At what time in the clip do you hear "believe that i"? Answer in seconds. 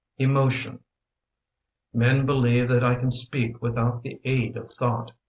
2.25-2.95